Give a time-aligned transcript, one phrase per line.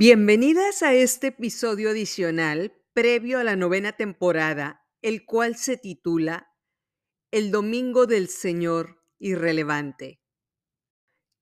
[0.00, 6.54] Bienvenidas a este episodio adicional previo a la novena temporada, el cual se titula
[7.30, 10.22] El Domingo del Señor Irrelevante.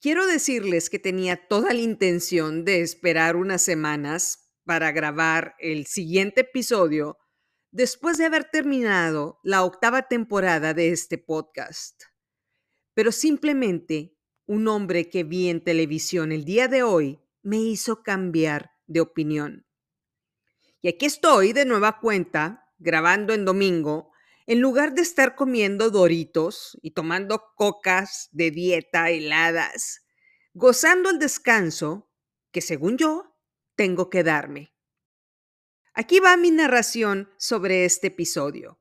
[0.01, 6.41] Quiero decirles que tenía toda la intención de esperar unas semanas para grabar el siguiente
[6.41, 7.17] episodio
[7.71, 12.03] después de haber terminado la octava temporada de este podcast.
[12.93, 18.73] Pero simplemente un hombre que vi en televisión el día de hoy me hizo cambiar
[18.87, 19.67] de opinión.
[20.83, 24.13] Y aquí estoy de nueva cuenta, grabando en domingo,
[24.47, 30.05] en lugar de estar comiendo doritos y tomando cocas de dieta heladas,
[30.53, 32.11] gozando el descanso
[32.53, 33.35] que según yo
[33.77, 34.75] tengo que darme.
[35.95, 38.79] Aquí va mi narración sobre este episodio.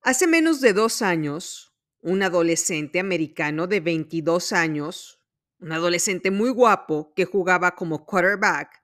[0.00, 5.20] Hace menos de dos años, un adolescente americano de 22 años,
[5.58, 8.82] un adolescente muy guapo que jugaba como quarterback,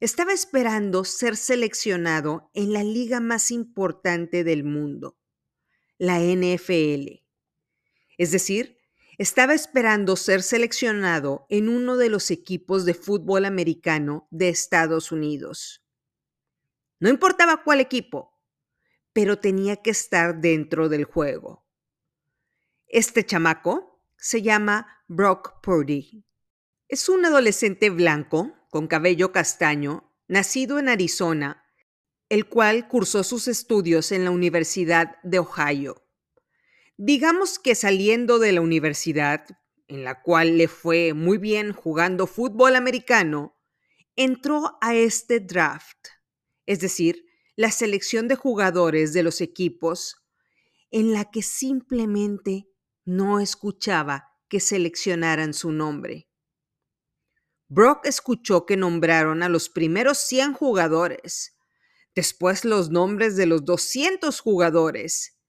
[0.00, 5.18] estaba esperando ser seleccionado en la liga más importante del mundo,
[5.98, 7.22] la NFL.
[8.16, 8.78] Es decir,
[9.18, 15.84] estaba esperando ser seleccionado en uno de los equipos de fútbol americano de Estados Unidos.
[16.98, 18.40] No importaba cuál equipo,
[19.12, 21.66] pero tenía que estar dentro del juego.
[22.86, 23.89] Este chamaco
[24.20, 26.24] se llama Brock Purdy.
[26.88, 31.64] Es un adolescente blanco, con cabello castaño, nacido en Arizona,
[32.28, 36.06] el cual cursó sus estudios en la Universidad de Ohio.
[36.98, 39.46] Digamos que saliendo de la universidad,
[39.88, 43.56] en la cual le fue muy bien jugando fútbol americano,
[44.16, 46.08] entró a este draft,
[46.66, 47.24] es decir,
[47.56, 50.16] la selección de jugadores de los equipos
[50.90, 52.69] en la que simplemente
[53.10, 56.30] no escuchaba que seleccionaran su nombre.
[57.66, 61.58] Brock escuchó que nombraron a los primeros 100 jugadores,
[62.14, 65.40] después los nombres de los 200 jugadores,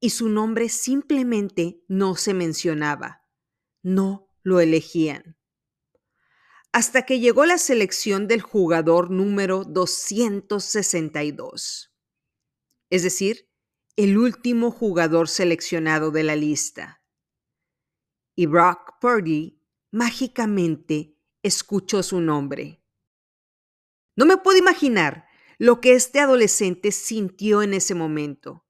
[0.00, 3.24] y su nombre simplemente no se mencionaba,
[3.82, 5.36] no lo elegían.
[6.72, 11.94] Hasta que llegó la selección del jugador número 262,
[12.90, 13.49] es decir,
[14.02, 17.02] el último jugador seleccionado de la lista
[18.34, 22.82] y Brock Purdy mágicamente escuchó su nombre.
[24.16, 25.26] No me puedo imaginar
[25.58, 28.64] lo que este adolescente sintió en ese momento.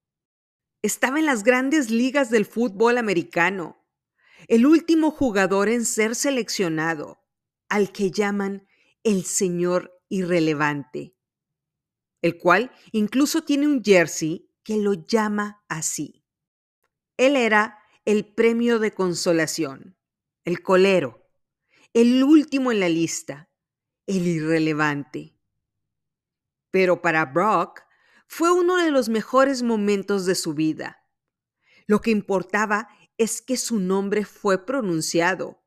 [0.82, 3.86] Estaba en las grandes ligas del fútbol americano,
[4.48, 7.22] el último jugador en ser seleccionado,
[7.68, 8.66] al que llaman
[9.04, 11.14] el señor irrelevante,
[12.20, 16.24] el cual incluso tiene un jersey que lo llama así.
[17.16, 19.96] Él era el premio de consolación,
[20.44, 21.28] el colero,
[21.92, 23.50] el último en la lista,
[24.06, 25.36] el irrelevante.
[26.70, 27.82] Pero para Brock
[28.26, 31.04] fue uno de los mejores momentos de su vida.
[31.86, 32.88] Lo que importaba
[33.18, 35.62] es que su nombre fue pronunciado.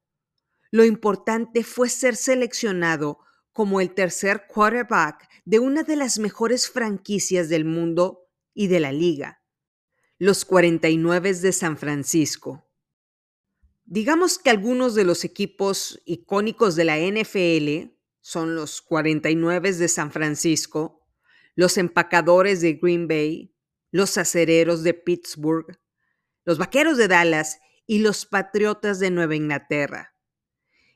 [0.72, 3.20] Lo importante fue ser seleccionado
[3.52, 8.91] como el tercer quarterback de una de las mejores franquicias del mundo y de la
[8.91, 9.44] liga
[10.24, 12.66] los 49 de San Francisco.
[13.84, 20.12] Digamos que algunos de los equipos icónicos de la NFL son los 49 de San
[20.12, 21.06] Francisco,
[21.56, 23.53] los empacadores de Green Bay,
[23.92, 25.78] los acereros de Pittsburgh,
[26.46, 30.12] los vaqueros de Dallas y los patriotas de Nueva Inglaterra.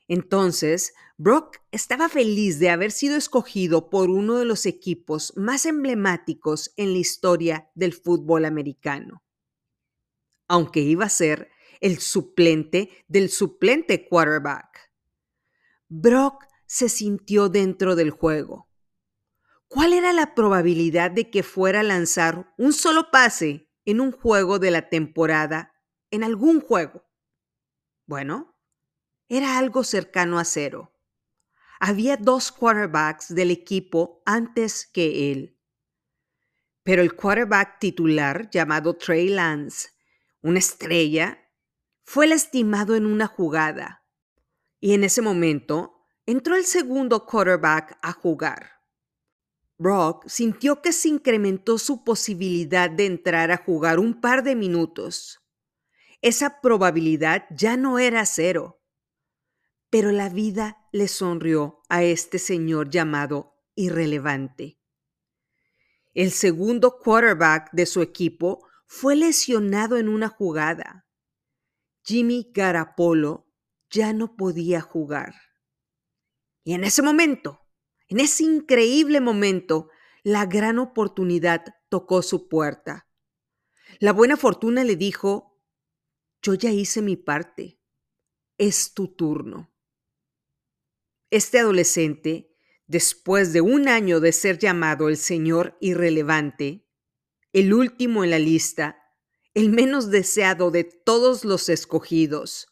[0.08, 6.72] Entonces, Brock estaba feliz de haber sido escogido por uno de los equipos más emblemáticos
[6.76, 9.22] en la historia del fútbol americano,
[10.48, 14.90] aunque iba a ser el suplente del suplente quarterback.
[15.88, 18.68] Brock se sintió dentro del juego.
[19.68, 24.58] ¿Cuál era la probabilidad de que fuera a lanzar un solo pase en un juego
[24.58, 25.74] de la temporada,
[26.10, 27.04] en algún juego?
[28.06, 28.57] Bueno,
[29.28, 30.92] era algo cercano a cero
[31.80, 35.56] había dos quarterbacks del equipo antes que él.
[36.82, 39.90] Pero el quarterback titular, llamado Trey Lance,
[40.42, 41.38] una estrella,
[42.02, 44.04] fue lastimado en una jugada.
[44.80, 48.72] Y en ese momento entró el segundo quarterback a jugar.
[49.76, 55.40] Brock sintió que se incrementó su posibilidad de entrar a jugar un par de minutos.
[56.20, 58.77] Esa probabilidad ya no era cero
[59.90, 64.78] pero la vida le sonrió a este señor llamado irrelevante.
[66.14, 71.06] El segundo quarterback de su equipo fue lesionado en una jugada.
[72.02, 73.46] Jimmy Garapolo
[73.90, 75.34] ya no podía jugar.
[76.64, 77.60] Y en ese momento,
[78.08, 79.90] en ese increíble momento,
[80.22, 83.06] la gran oportunidad tocó su puerta.
[84.00, 85.58] La buena fortuna le dijo,
[86.42, 87.80] yo ya hice mi parte,
[88.58, 89.72] es tu turno.
[91.30, 96.86] Este adolescente, después de un año de ser llamado el Señor irrelevante,
[97.52, 98.98] el último en la lista,
[99.52, 102.68] el menos deseado de todos los escogidos,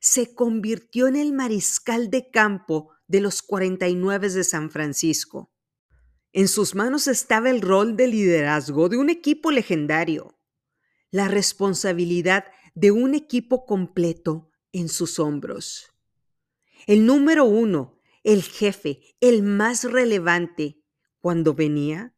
[0.00, 5.52] se convirtió en el mariscal de campo de los 49 de San Francisco.
[6.32, 10.38] En sus manos estaba el rol de liderazgo de un equipo legendario,
[11.10, 12.44] la responsabilidad
[12.76, 15.90] de un equipo completo en sus hombros.
[16.86, 20.82] El número uno, el jefe, el más relevante,
[21.20, 22.14] cuando venía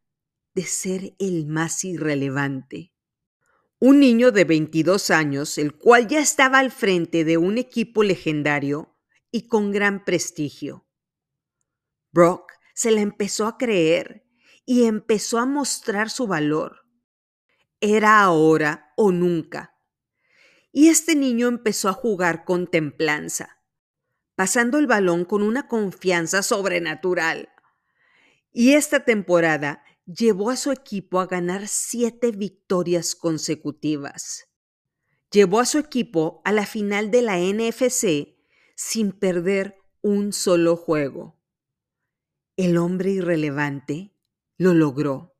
[0.53, 2.93] de ser el más irrelevante.
[3.79, 8.97] Un niño de 22 años, el cual ya estaba al frente de un equipo legendario
[9.29, 10.87] y con gran prestigio.
[12.11, 14.25] Brock se la empezó a creer
[14.65, 16.87] y empezó a mostrar su valor.
[17.81, 19.75] Era ahora o nunca.
[20.71, 23.62] Y este niño empezó a jugar con templanza,
[24.35, 27.49] pasando el balón con una confianza sobrenatural.
[28.51, 34.45] Y esta temporada llevó a su equipo a ganar siete victorias consecutivas.
[35.31, 38.35] Llevó a su equipo a la final de la NFC
[38.75, 41.39] sin perder un solo juego.
[42.55, 44.15] El hombre irrelevante
[44.57, 45.35] lo logró.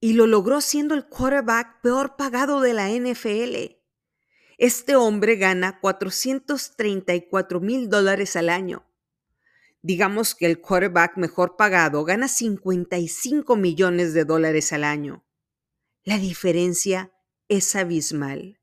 [0.00, 3.81] Y lo logró siendo el quarterback peor pagado de la NFL.
[4.62, 8.86] Este hombre gana 434 mil dólares al año
[9.82, 15.24] Digamos que el quarterback mejor pagado gana 55 millones de dólares al año.
[16.04, 17.12] La diferencia
[17.48, 18.60] es abismal.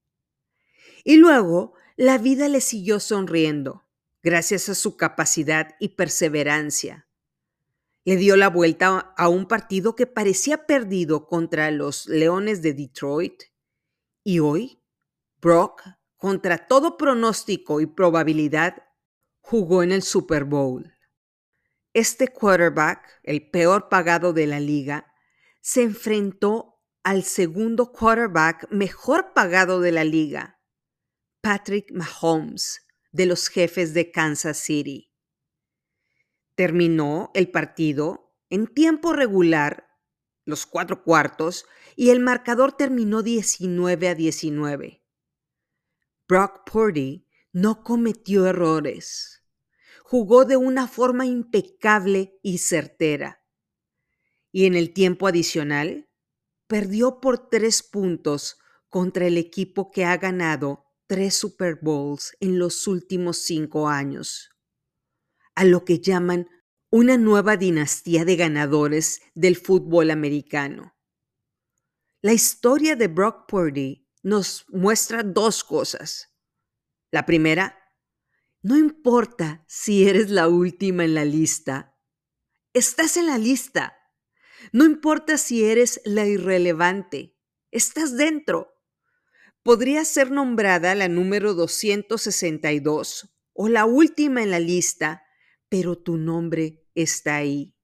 [1.03, 3.85] Y luego, la vida le siguió sonriendo,
[4.23, 7.05] gracias a su capacidad y perseverancia.
[8.05, 13.43] Le dio la vuelta a un partido que parecía perdido contra los Leones de Detroit.
[14.23, 14.78] Y hoy,
[15.41, 15.83] Brock,
[16.17, 18.83] contra todo pronóstico y probabilidad,
[19.39, 20.93] jugó en el Super Bowl.
[21.93, 25.13] Este quarterback, el peor pagado de la liga,
[25.61, 30.59] se enfrentó al segundo quarterback mejor pagado de la liga,
[31.41, 35.11] Patrick Mahomes, de los jefes de Kansas City.
[36.55, 39.87] Terminó el partido en tiempo regular,
[40.45, 41.65] los cuatro cuartos,
[41.95, 45.03] y el marcador terminó 19 a 19.
[46.29, 49.39] Brock Purdy no cometió errores
[50.09, 53.43] jugó de una forma impecable y certera.
[54.51, 56.09] Y en el tiempo adicional,
[56.65, 58.57] perdió por tres puntos
[58.89, 64.49] contra el equipo que ha ganado tres Super Bowls en los últimos cinco años,
[65.53, 66.47] a lo que llaman
[66.89, 70.95] una nueva dinastía de ganadores del fútbol americano.
[72.21, 76.35] La historia de Brock Purdy nos muestra dos cosas.
[77.11, 77.77] La primera,
[78.61, 81.97] no importa si eres la última en la lista,
[82.73, 83.95] estás en la lista.
[84.73, 87.37] No importa si eres la irrelevante,
[87.71, 88.73] estás dentro.
[89.63, 95.23] Podría ser nombrada la número 262 o la última en la lista,
[95.69, 97.78] pero tu nombre está ahí.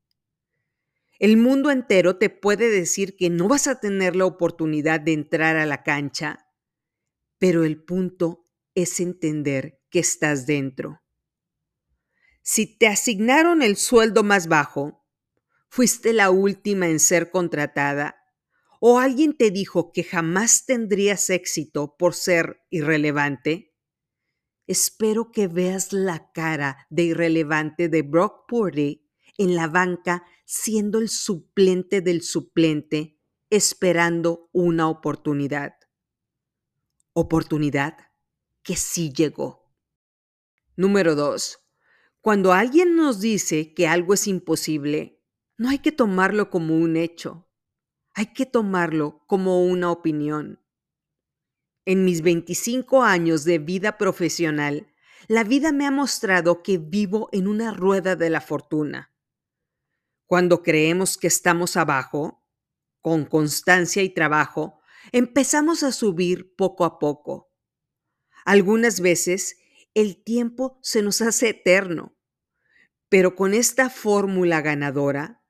[1.20, 5.56] El mundo entero te puede decir que no vas a tener la oportunidad de entrar
[5.56, 6.50] a la cancha,
[7.40, 11.02] pero el punto es entender que estás dentro.
[12.42, 15.06] Si te asignaron el sueldo más bajo,
[15.70, 18.18] fuiste la última en ser contratada,
[18.82, 23.74] o alguien te dijo que jamás tendrías éxito por ser irrelevante,
[24.68, 31.10] espero que veas la cara de irrelevante de Brock Purdy en la banca siendo el
[31.10, 35.74] suplente del suplente, esperando una oportunidad.
[37.14, 37.98] Oportunidad
[38.64, 39.74] que sí llegó.
[40.76, 41.60] Número dos,
[42.22, 45.24] cuando alguien nos dice que algo es imposible,
[45.58, 47.50] no hay que tomarlo como un hecho,
[48.14, 50.62] hay que tomarlo como una opinión.
[51.86, 54.88] En mis 25 años de vida profesional,
[55.28, 59.15] la vida me ha mostrado que vivo en una rueda de la fortuna.
[60.26, 62.44] Cuando creemos que estamos abajo,
[63.02, 64.80] con constancia y trabajo,
[65.12, 67.52] empezamos a subir poco a poco.
[68.46, 69.58] Algunas veces
[69.94, 72.16] el tiempo se nos hace eterno,
[73.10, 75.44] pero con esta fórmula ganadora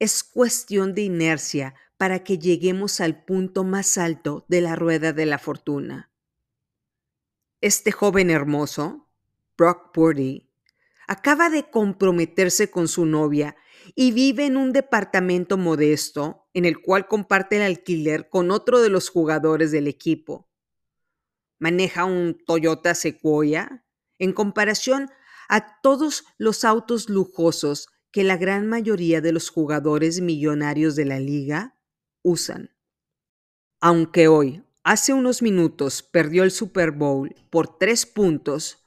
[0.00, 5.26] es cuestión de inercia para que lleguemos al punto más alto de la rueda de
[5.26, 6.10] la fortuna.
[7.60, 9.08] Este joven hermoso,
[9.56, 10.50] Brock Purdy,
[11.06, 13.56] acaba de comprometerse con su novia
[13.94, 18.88] y vive en un departamento modesto en el cual comparte el alquiler con otro de
[18.88, 20.48] los jugadores del equipo.
[21.58, 23.84] Maneja un Toyota Sequoia
[24.18, 25.10] en comparación
[25.48, 31.20] a todos los autos lujosos que la gran mayoría de los jugadores millonarios de la
[31.20, 31.76] liga
[32.22, 32.70] usan.
[33.80, 38.84] Aunque hoy, hace unos minutos, perdió el Super Bowl por tres puntos,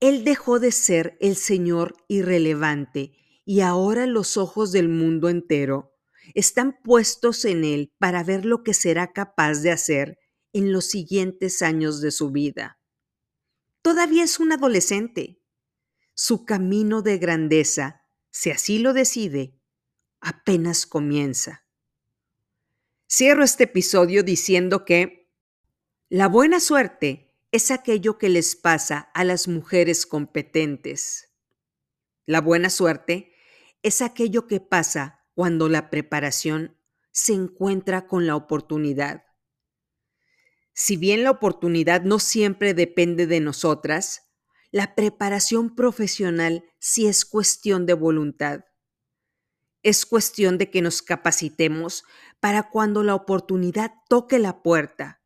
[0.00, 5.94] él dejó de ser el señor irrelevante y ahora los ojos del mundo entero
[6.34, 10.18] están puestos en él para ver lo que será capaz de hacer
[10.52, 12.78] en los siguientes años de su vida.
[13.82, 15.42] Todavía es un adolescente.
[16.14, 19.60] Su camino de grandeza, si así lo decide,
[20.20, 21.66] apenas comienza.
[23.10, 25.30] Cierro este episodio diciendo que
[26.08, 31.34] la buena suerte es aquello que les pasa a las mujeres competentes.
[32.26, 33.33] La buena suerte
[33.84, 36.80] es aquello que pasa cuando la preparación
[37.12, 39.24] se encuentra con la oportunidad.
[40.72, 44.22] Si bien la oportunidad no siempre depende de nosotras,
[44.70, 48.64] la preparación profesional sí es cuestión de voluntad.
[49.82, 52.04] Es cuestión de que nos capacitemos
[52.40, 55.22] para cuando la oportunidad toque la puerta.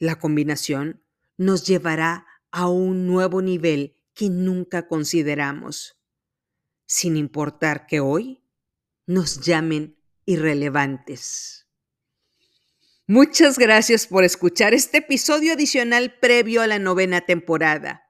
[0.00, 1.04] La combinación
[1.36, 5.95] nos llevará a un nuevo nivel que nunca consideramos
[6.86, 8.42] sin importar que hoy
[9.06, 11.66] nos llamen irrelevantes.
[13.06, 18.02] Muchas gracias por escuchar este episodio adicional previo a la novena temporada.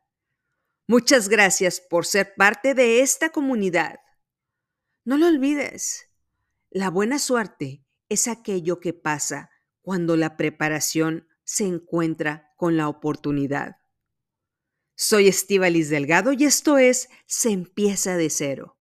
[0.86, 4.00] Muchas gracias por ser parte de esta comunidad.
[5.04, 6.10] No lo olvides,
[6.70, 9.50] la buena suerte es aquello que pasa
[9.82, 13.76] cuando la preparación se encuentra con la oportunidad.
[14.98, 18.74] Soy Estivalis Delgado y esto es Se empieza de cero.